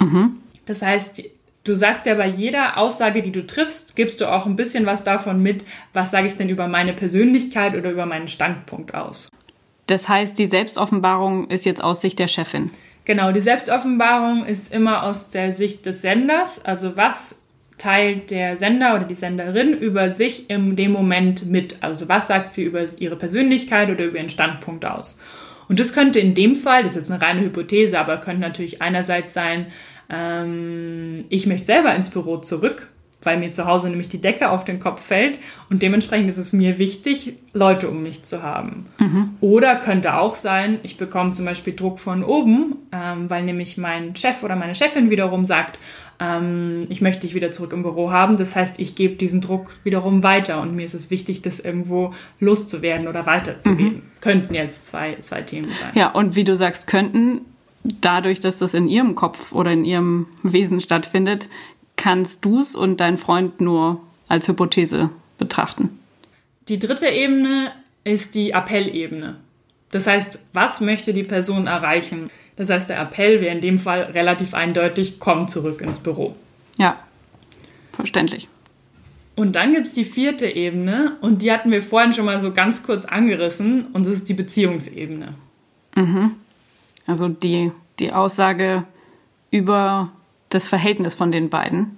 [0.00, 0.38] Mhm.
[0.64, 1.22] Das heißt,
[1.66, 5.04] du sagst ja bei jeder Aussage, die du triffst, gibst du auch ein bisschen was
[5.04, 9.28] davon mit, was sage ich denn über meine Persönlichkeit oder über meinen Standpunkt aus.
[9.86, 12.70] Das heißt, die Selbstoffenbarung ist jetzt aus Sicht der Chefin.
[13.04, 16.64] Genau, die Selbstoffenbarung ist immer aus der Sicht des Senders.
[16.64, 17.42] Also was
[17.78, 21.76] teilt der Sender oder die Senderin über sich in dem Moment mit?
[21.82, 25.20] Also was sagt sie über ihre Persönlichkeit oder über ihren Standpunkt aus?
[25.68, 28.82] Und das könnte in dem Fall, das ist jetzt eine reine Hypothese, aber könnte natürlich
[28.82, 29.66] einerseits sein,
[30.08, 32.88] ähm, ich möchte selber ins Büro zurück
[33.26, 35.38] weil mir zu Hause nämlich die Decke auf den Kopf fällt
[35.68, 38.86] und dementsprechend ist es mir wichtig, Leute um mich zu haben.
[38.98, 39.30] Mhm.
[39.40, 44.14] Oder könnte auch sein, ich bekomme zum Beispiel Druck von oben, ähm, weil nämlich mein
[44.16, 45.78] Chef oder meine Chefin wiederum sagt,
[46.20, 48.36] ähm, ich möchte dich wieder zurück im Büro haben.
[48.36, 52.12] Das heißt, ich gebe diesen Druck wiederum weiter und mir ist es wichtig, das irgendwo
[52.38, 53.96] loszuwerden oder weiterzugeben.
[53.96, 54.02] Mhm.
[54.20, 55.90] Könnten jetzt zwei, zwei Themen sein.
[55.94, 57.40] Ja, und wie du sagst, könnten,
[58.00, 61.48] dadurch, dass das in ihrem Kopf oder in ihrem Wesen stattfindet,
[61.96, 65.98] kannst du es und dein Freund nur als Hypothese betrachten.
[66.68, 67.72] Die dritte Ebene
[68.04, 69.36] ist die Appellebene.
[69.90, 72.30] Das heißt, was möchte die Person erreichen?
[72.56, 76.34] Das heißt, der Appell wäre in dem Fall relativ eindeutig, komm zurück ins Büro.
[76.76, 76.98] Ja,
[77.92, 78.48] verständlich.
[79.36, 82.52] Und dann gibt es die vierte Ebene und die hatten wir vorhin schon mal so
[82.52, 85.34] ganz kurz angerissen und das ist die Beziehungsebene.
[85.94, 86.36] Mhm.
[87.06, 88.84] Also die, die Aussage
[89.50, 90.10] über
[90.48, 91.96] das Verhältnis von den beiden.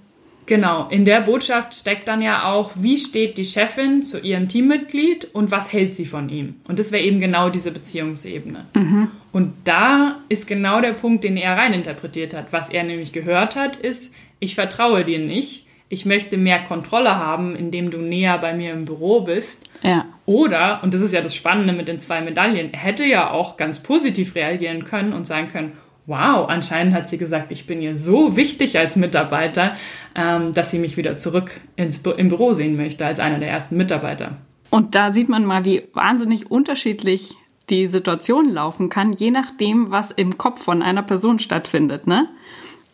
[0.49, 5.29] Genau, in der Botschaft steckt dann ja auch, wie steht die Chefin zu ihrem Teammitglied
[5.35, 6.55] und was hält sie von ihm.
[6.67, 8.65] Und das wäre eben genau diese Beziehungsebene.
[8.75, 9.11] Mhm.
[9.31, 12.51] Und da ist genau der Punkt, den er reininterpretiert hat.
[12.51, 17.57] Was er nämlich gehört hat, ist, ich vertraue dir nicht, ich möchte mehr Kontrolle haben,
[17.57, 19.69] indem du näher bei mir im Büro bist.
[19.83, 20.07] Ja.
[20.27, 23.83] Oder, und das ist ja das Spannende mit den zwei Medaillen, hätte ja auch ganz
[23.83, 25.73] positiv reagieren können und sagen können,
[26.07, 29.77] wow, anscheinend hat sie gesagt, ich bin ihr so wichtig als Mitarbeiter,
[30.15, 33.77] ähm, dass sie mich wieder zurück ins im Büro sehen möchte als einer der ersten
[33.77, 34.39] Mitarbeiter.
[34.71, 37.35] Und da sieht man mal, wie wahnsinnig unterschiedlich
[37.71, 42.07] die Situation laufen kann, je nachdem, was im Kopf von einer Person stattfindet.
[42.07, 42.29] Ne?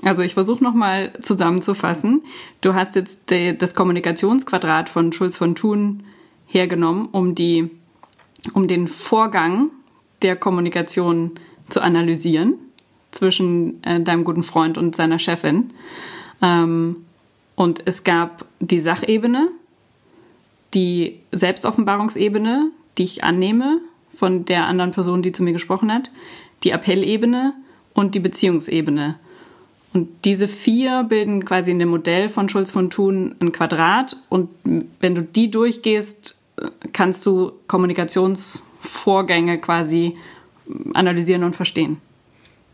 [0.05, 2.23] Also ich versuche nochmal zusammenzufassen.
[2.61, 6.05] Du hast jetzt die, das Kommunikationsquadrat von Schulz von Thun
[6.47, 7.71] hergenommen, um, die,
[8.53, 9.71] um den Vorgang
[10.23, 11.33] der Kommunikation
[11.69, 12.55] zu analysieren
[13.11, 15.71] zwischen äh, deinem guten Freund und seiner Chefin.
[16.43, 17.05] Ähm,
[17.55, 19.49] und es gab die Sachebene,
[20.75, 23.79] die Selbstoffenbarungsebene, die ich annehme
[24.15, 26.11] von der anderen Person, die zu mir gesprochen hat,
[26.63, 27.55] die Appellebene
[27.95, 29.17] und die Beziehungsebene.
[29.95, 34.17] Und diese vier bilden quasi in dem Modell von Schulz von Thun ein Quadrat.
[34.29, 34.51] Und
[35.01, 36.37] wenn du die durchgehst,
[36.93, 40.17] kannst du Kommunikationsvorgänge quasi
[40.95, 41.99] analysieren und verstehen.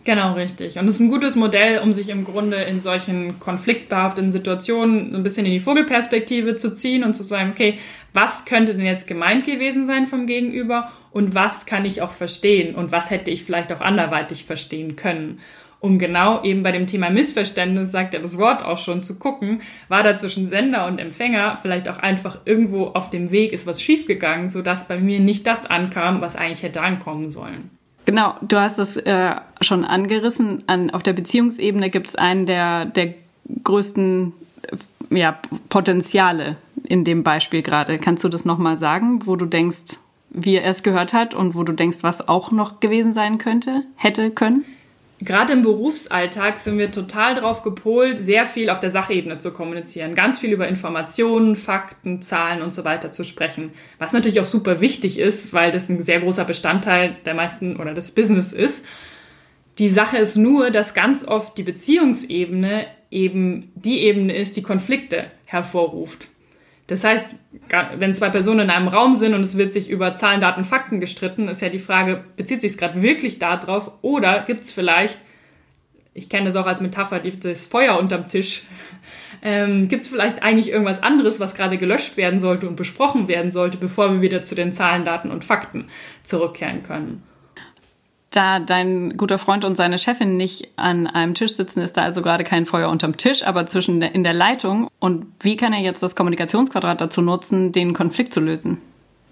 [0.04, 0.78] Genau, richtig.
[0.78, 5.22] Und es ist ein gutes Modell, um sich im Grunde in solchen konfliktbehafteten Situationen ein
[5.22, 7.78] bisschen in die Vogelperspektive zu ziehen und zu sagen, okay,
[8.14, 12.74] was könnte denn jetzt gemeint gewesen sein vom Gegenüber und was kann ich auch verstehen
[12.76, 15.40] und was hätte ich vielleicht auch anderweitig verstehen können.
[15.80, 19.62] Um genau eben bei dem Thema Missverständnis, sagt ja das Wort auch schon, zu gucken,
[19.88, 23.82] war da zwischen Sender und Empfänger vielleicht auch einfach irgendwo auf dem Weg ist was
[23.82, 27.70] schiefgegangen, sodass bei mir nicht das ankam, was eigentlich hätte ankommen sollen.
[28.04, 30.64] Genau, du hast es äh, schon angerissen.
[30.66, 33.14] An, auf der Beziehungsebene gibt es einen der, der
[33.64, 34.32] größten
[35.10, 35.38] äh, ja,
[35.68, 37.98] Potenziale in dem Beispiel gerade.
[37.98, 39.98] Kannst du das nochmal sagen, wo du denkst,
[40.30, 43.84] wie er es gehört hat und wo du denkst, was auch noch gewesen sein könnte,
[43.96, 44.64] hätte können?
[45.22, 50.14] Gerade im Berufsalltag sind wir total drauf gepolt, sehr viel auf der Sachebene zu kommunizieren,
[50.14, 53.72] ganz viel über Informationen, Fakten, Zahlen und so weiter zu sprechen.
[53.98, 57.92] Was natürlich auch super wichtig ist, weil das ein sehr großer Bestandteil der meisten oder
[57.92, 58.86] des Business ist.
[59.78, 65.26] Die Sache ist nur, dass ganz oft die Beziehungsebene eben die Ebene ist, die Konflikte
[65.44, 66.29] hervorruft.
[66.90, 67.36] Das heißt,
[67.98, 70.98] wenn zwei Personen in einem Raum sind und es wird sich über Zahlen, Daten, Fakten
[70.98, 75.16] gestritten, ist ja die Frage, bezieht sich es gerade wirklich darauf oder gibt es vielleicht,
[76.14, 78.64] ich kenne das auch als Metapher, das Feuer unterm Tisch,
[79.42, 83.52] ähm, gibt es vielleicht eigentlich irgendwas anderes, was gerade gelöscht werden sollte und besprochen werden
[83.52, 85.86] sollte, bevor wir wieder zu den Zahlen, Daten und Fakten
[86.24, 87.22] zurückkehren können
[88.30, 92.22] da dein guter Freund und seine Chefin nicht an einem Tisch sitzen, ist da also
[92.22, 94.88] gerade kein Feuer unterm Tisch, aber zwischen der, in der Leitung.
[95.00, 98.80] Und wie kann er jetzt das Kommunikationsquadrat dazu nutzen, den Konflikt zu lösen?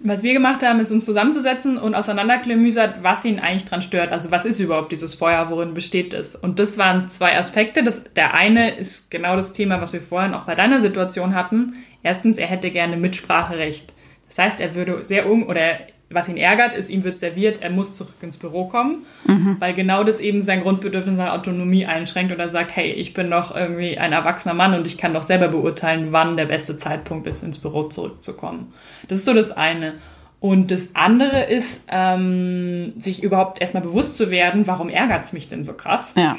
[0.01, 4.13] Was wir gemacht haben, ist uns zusammenzusetzen und auseinanderklamüsert, was ihn eigentlich dran stört.
[4.13, 6.35] Also was ist überhaupt dieses Feuer, worin besteht es?
[6.35, 7.83] Und das waren zwei Aspekte.
[7.83, 11.75] Das, der eine ist genau das Thema, was wir vorhin auch bei deiner Situation hatten.
[12.01, 13.93] Erstens, er hätte gerne Mitspracherecht.
[14.29, 17.69] Das heißt, er würde sehr um oder was ihn ärgert, ist, ihm wird serviert, er
[17.69, 19.57] muss zurück ins Büro kommen, mhm.
[19.59, 23.29] weil genau das eben sein Grundbedürfnis nach Autonomie einschränkt und er sagt, hey, ich bin
[23.29, 27.27] doch irgendwie ein erwachsener Mann und ich kann doch selber beurteilen, wann der beste Zeitpunkt
[27.27, 28.73] ist, ins Büro zurückzukommen.
[29.07, 29.95] Das ist so das eine.
[30.39, 35.49] Und das andere ist, ähm, sich überhaupt erstmal bewusst zu werden, warum ärgert es mich
[35.49, 36.13] denn so krass?
[36.15, 36.37] Ja.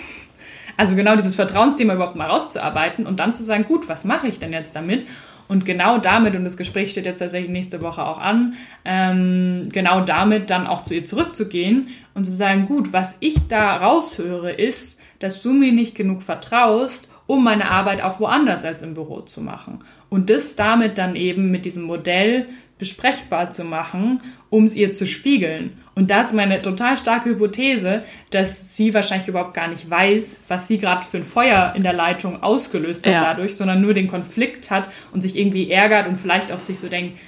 [0.76, 4.38] Also genau dieses Vertrauensthema überhaupt mal rauszuarbeiten und dann zu sagen, gut, was mache ich
[4.38, 5.06] denn jetzt damit?
[5.50, 10.00] Und genau damit, und das Gespräch steht jetzt tatsächlich nächste Woche auch an, ähm, genau
[10.00, 15.00] damit dann auch zu ihr zurückzugehen und zu sagen, gut, was ich da raushöre, ist,
[15.18, 19.40] dass du mir nicht genug vertraust, um meine Arbeit auch woanders als im Büro zu
[19.40, 19.80] machen.
[20.08, 22.46] Und das damit dann eben mit diesem Modell
[22.80, 25.78] besprechbar zu machen, um es ihr zu spiegeln.
[25.94, 30.66] Und das ist meine total starke Hypothese, dass sie wahrscheinlich überhaupt gar nicht weiß, was
[30.66, 33.20] sie gerade für ein Feuer in der Leitung ausgelöst hat ja.
[33.20, 36.88] dadurch, sondern nur den Konflikt hat und sich irgendwie ärgert und vielleicht auch sich so
[36.88, 37.18] denkt,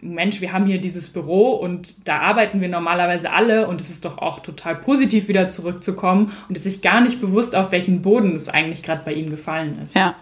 [0.00, 4.04] Mensch, wir haben hier dieses Büro und da arbeiten wir normalerweise alle und es ist
[4.04, 8.34] doch auch total positiv wieder zurückzukommen und ist sich gar nicht bewusst, auf welchen Boden
[8.34, 9.96] es eigentlich gerade bei ihm gefallen ist.
[9.96, 10.14] Ja.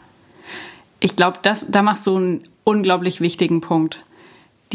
[1.00, 4.04] Ich glaube, da machst du einen unglaublich wichtigen Punkt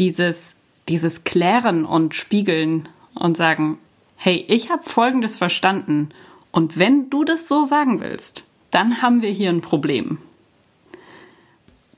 [0.00, 0.56] dieses,
[0.88, 3.78] dieses Klären und Spiegeln und sagen,
[4.16, 6.08] hey, ich habe Folgendes verstanden
[6.50, 10.18] und wenn du das so sagen willst, dann haben wir hier ein Problem.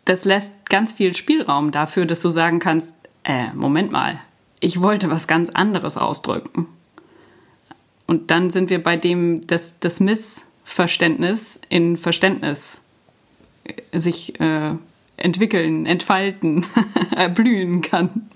[0.05, 4.21] Das lässt ganz viel Spielraum dafür, dass du sagen kannst, äh, Moment mal,
[4.59, 6.67] ich wollte was ganz anderes ausdrücken.
[8.07, 12.83] Und dann sind wir bei dem, dass das Missverständnis in Verständnis
[13.65, 14.75] äh, sich äh,
[15.23, 16.67] entwickeln, entfalten,
[17.17, 18.29] erblühen kann.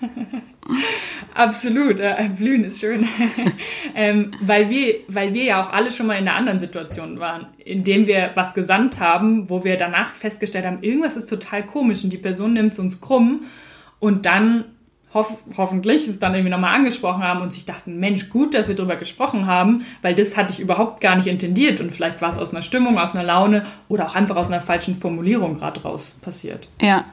[1.34, 3.06] Absolut, äh, blühen ist schön.
[3.94, 7.46] ähm, weil, wir, weil wir ja auch alle schon mal in einer anderen Situation waren,
[7.64, 12.04] in dem wir was gesandt haben, wo wir danach festgestellt haben, irgendwas ist total komisch
[12.04, 13.44] und die Person nimmt es uns krumm
[13.98, 14.64] und dann
[15.12, 18.76] hoff hoffentlich es dann irgendwie nochmal angesprochen haben und sich dachten, Mensch, gut, dass wir
[18.76, 22.38] darüber gesprochen haben, weil das hatte ich überhaupt gar nicht intendiert und vielleicht war es
[22.38, 26.18] aus einer Stimmung, aus einer Laune oder auch einfach aus einer falschen Formulierung gerade raus
[26.20, 26.68] passiert.
[26.80, 27.04] Ja.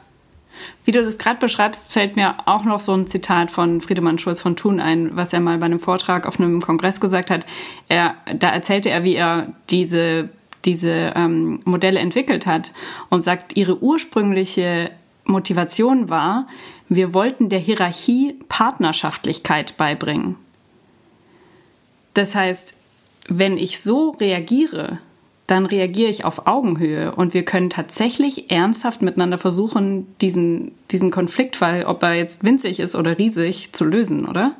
[0.85, 4.41] Wie du das gerade beschreibst, fällt mir auch noch so ein Zitat von Friedemann Schulz
[4.41, 7.45] von Thun ein, was er mal bei einem Vortrag auf einem Kongress gesagt hat.
[7.89, 10.29] Er, da erzählte er, wie er diese,
[10.65, 12.73] diese ähm, Modelle entwickelt hat
[13.09, 14.89] und sagt, ihre ursprüngliche
[15.25, 16.47] Motivation war,
[16.89, 20.35] wir wollten der Hierarchie Partnerschaftlichkeit beibringen.
[22.13, 22.73] Das heißt,
[23.27, 24.99] wenn ich so reagiere,
[25.47, 31.85] dann reagiere ich auf Augenhöhe und wir können tatsächlich ernsthaft miteinander versuchen, diesen, diesen Konfliktfall,
[31.85, 34.53] ob er jetzt winzig ist oder riesig, zu lösen, oder?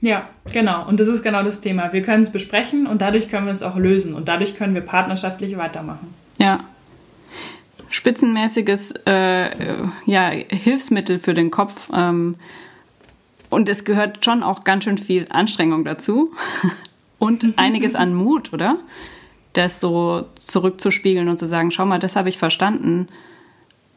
[0.00, 0.86] Ja, genau.
[0.86, 1.92] Und das ist genau das Thema.
[1.92, 4.82] Wir können es besprechen und dadurch können wir es auch lösen und dadurch können wir
[4.82, 6.14] partnerschaftlich weitermachen.
[6.38, 6.60] Ja,
[7.90, 11.90] spitzenmäßiges äh, ja, Hilfsmittel für den Kopf.
[11.94, 12.36] Ähm,
[13.50, 16.32] und es gehört schon auch ganz schön viel Anstrengung dazu
[17.18, 18.78] und einiges an Mut, oder?
[19.54, 23.08] Das so zurückzuspiegeln und zu sagen, schau mal, das habe ich verstanden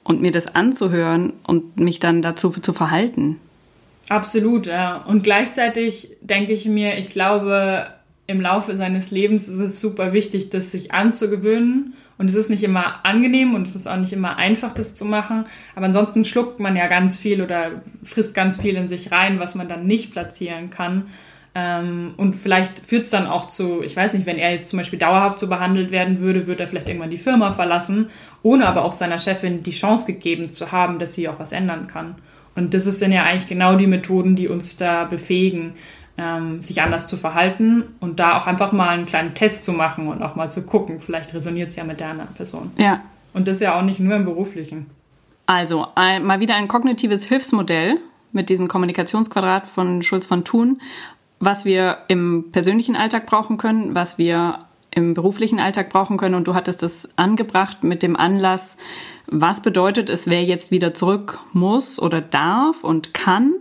[0.04, 3.38] und mir das anzuhören und mich dann dazu zu verhalten.
[4.10, 4.98] Absolut, ja.
[5.06, 7.88] Und gleichzeitig denke ich mir, ich glaube,
[8.28, 12.64] im Laufe seines Lebens ist es super wichtig, das sich anzugewöhnen und es ist nicht
[12.64, 15.46] immer angenehm und es ist auch nicht immer einfach, das zu machen.
[15.76, 19.56] Aber ansonsten schluckt man ja ganz viel oder frisst ganz viel in sich rein, was
[19.56, 21.08] man dann nicht platzieren kann.
[21.56, 24.78] Ähm, und vielleicht führt es dann auch zu, ich weiß nicht, wenn er jetzt zum
[24.78, 28.12] Beispiel dauerhaft so behandelt werden würde, würde er vielleicht irgendwann die Firma verlassen,
[28.44, 31.88] ohne aber auch seiner Chefin die Chance gegeben zu haben, dass sie auch was ändern
[31.88, 32.18] kann.
[32.54, 35.74] Und das sind ja eigentlich genau die Methoden, die uns da befähigen,
[36.18, 40.08] ähm, sich anders zu verhalten und da auch einfach mal einen kleinen Test zu machen
[40.08, 41.00] und auch mal zu gucken.
[41.00, 42.72] Vielleicht resoniert es ja mit der anderen Person.
[42.78, 43.02] Ja.
[43.34, 44.88] Und das ja auch nicht nur im Beruflichen.
[45.46, 47.98] Also ein, mal wieder ein kognitives Hilfsmodell
[48.32, 50.82] mit diesem Kommunikationsquadrat von Schulz von Thun,
[51.40, 54.60] was wir im persönlichen Alltag brauchen können, was wir
[54.92, 56.36] im beruflichen Alltag brauchen können.
[56.36, 58.78] Und du hattest es angebracht mit dem Anlass,
[59.28, 63.56] was bedeutet es, wer jetzt wieder zurück muss oder darf und kann.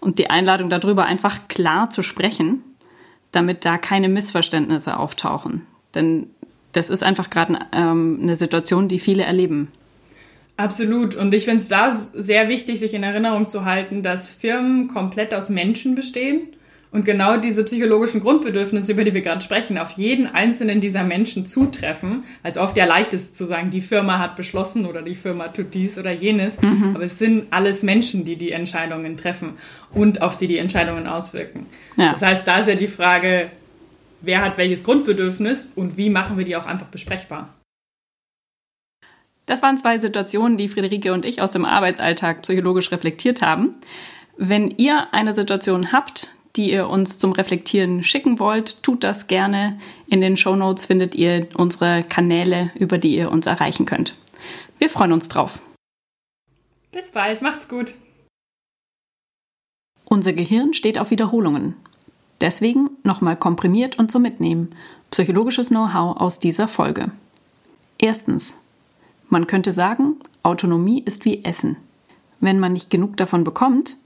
[0.00, 2.62] Und die Einladung darüber einfach klar zu sprechen,
[3.32, 5.66] damit da keine Missverständnisse auftauchen.
[5.94, 6.28] Denn
[6.72, 9.68] das ist einfach gerade ähm, eine Situation, die viele erleben.
[10.56, 11.14] Absolut.
[11.14, 15.32] Und ich finde es da sehr wichtig, sich in Erinnerung zu halten, dass Firmen komplett
[15.34, 16.48] aus Menschen bestehen
[16.90, 21.44] und genau diese psychologischen Grundbedürfnisse, über die wir gerade sprechen, auf jeden einzelnen dieser Menschen
[21.44, 25.48] zutreffen, als oft ja leicht ist zu sagen, die Firma hat beschlossen oder die Firma
[25.48, 26.92] tut dies oder jenes, mhm.
[26.94, 29.54] aber es sind alles Menschen, die die Entscheidungen treffen
[29.92, 31.66] und auf die die Entscheidungen auswirken.
[31.96, 32.12] Ja.
[32.12, 33.50] Das heißt, da ist ja die Frage,
[34.22, 37.54] wer hat welches Grundbedürfnis und wie machen wir die auch einfach besprechbar.
[39.44, 43.76] Das waren zwei Situationen, die Friederike und ich aus dem Arbeitsalltag psychologisch reflektiert haben.
[44.36, 49.78] Wenn ihr eine Situation habt, die ihr uns zum Reflektieren schicken wollt, tut das gerne.
[50.08, 54.16] In den Show Notes findet ihr unsere Kanäle, über die ihr uns erreichen könnt.
[54.78, 55.60] Wir freuen uns drauf.
[56.90, 57.94] Bis bald, macht's gut.
[60.04, 61.74] Unser Gehirn steht auf Wiederholungen.
[62.40, 64.74] Deswegen nochmal komprimiert und zum Mitnehmen
[65.10, 67.12] psychologisches Know-how aus dieser Folge.
[67.98, 68.58] Erstens.
[69.28, 71.76] Man könnte sagen, Autonomie ist wie Essen.
[72.40, 73.96] Wenn man nicht genug davon bekommt,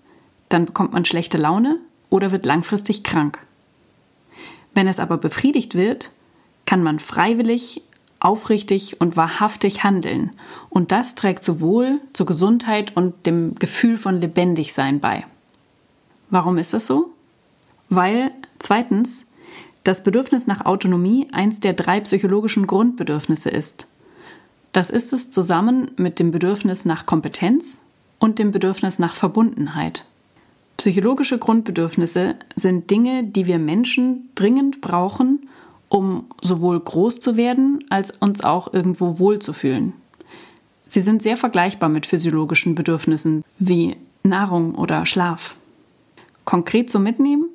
[0.49, 1.79] dann bekommt man schlechte Laune,
[2.13, 3.39] oder wird langfristig krank.
[4.75, 6.11] Wenn es aber befriedigt wird,
[6.67, 7.83] kann man freiwillig,
[8.21, 10.33] aufrichtig und wahrhaftig handeln.
[10.69, 15.25] Und das trägt sowohl zur Gesundheit und dem Gefühl von Lebendigsein bei.
[16.31, 17.11] Warum ist das so?
[17.89, 19.27] Weil zweitens
[19.83, 23.89] das Bedürfnis nach Autonomie eins der drei psychologischen Grundbedürfnisse ist.
[24.73, 27.83] Das ist es zusammen mit dem Bedürfnis nach Kompetenz
[28.19, 30.07] und dem Bedürfnis nach Verbundenheit.
[30.77, 35.49] Psychologische Grundbedürfnisse sind Dinge, die wir Menschen dringend brauchen,
[35.89, 39.93] um sowohl groß zu werden, als uns auch irgendwo wohlzufühlen.
[40.89, 45.57] Sie sind sehr vergleichbar mit physiologischen Bedürfnissen wie Nahrung oder Schlaf.
[46.45, 47.47] Konkret zum Mitnehmen,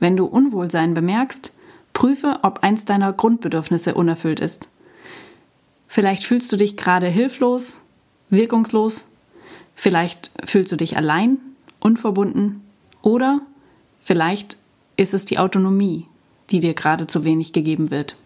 [0.00, 1.52] wenn du Unwohlsein bemerkst,
[1.92, 4.68] prüfe, ob eins deiner Grundbedürfnisse unerfüllt ist.
[5.88, 7.80] Vielleicht fühlst du dich gerade hilflos,
[8.30, 9.08] wirkungslos,
[9.74, 11.38] vielleicht fühlst du dich allein,
[11.88, 12.60] unverbunden
[13.00, 13.40] oder
[13.98, 14.58] vielleicht
[14.98, 16.06] ist es die Autonomie,
[16.50, 18.18] die dir gerade zu wenig gegeben wird.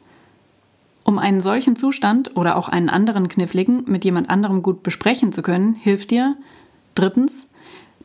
[1.04, 5.42] Um einen solchen Zustand oder auch einen anderen kniffligen mit jemand anderem gut besprechen zu
[5.42, 6.36] können, hilft dir
[6.96, 7.48] drittens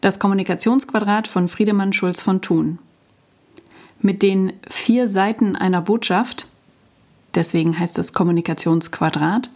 [0.02, 2.78] das Kommunikationsquadrat von Friedemann Schulz von Thun.
[4.00, 6.48] Mit den vier Seiten einer Botschaft,
[7.34, 9.50] deswegen heißt es Kommunikationsquadrat,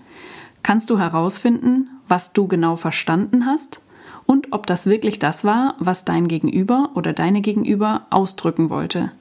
[0.63, 3.81] kannst du herausfinden, was du genau verstanden hast
[4.25, 9.11] und ob das wirklich das war, was dein Gegenüber oder deine Gegenüber ausdrücken wollte.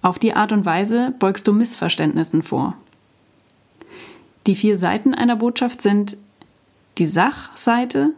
[0.00, 2.74] Auf die Art und Weise beugst du Missverständnissen vor.
[4.46, 6.16] Die vier Seiten einer Botschaft sind
[6.98, 8.10] die Sachseite,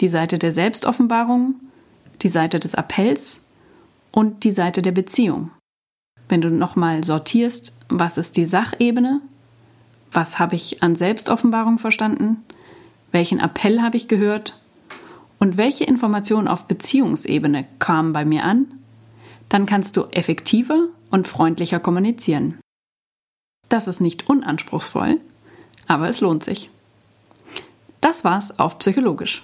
[0.00, 1.54] die Seite der Selbstoffenbarung,
[2.22, 3.42] die Seite des Appells
[4.10, 5.50] und die Seite der Beziehung.
[6.28, 9.20] Wenn du nochmal sortierst, was ist die Sachebene,
[10.12, 12.44] was habe ich an Selbstoffenbarung verstanden,
[13.12, 14.59] welchen Appell habe ich gehört
[15.40, 18.66] und welche Informationen auf Beziehungsebene kamen bei mir an,
[19.48, 22.60] dann kannst du effektiver und freundlicher kommunizieren.
[23.68, 25.20] Das ist nicht unanspruchsvoll,
[25.88, 26.70] aber es lohnt sich.
[28.00, 29.42] Das war's auf Psychologisch.